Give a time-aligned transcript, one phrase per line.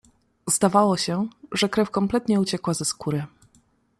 [0.47, 3.25] "Zdawało się, że krew kompletnie uciekła ze skóry."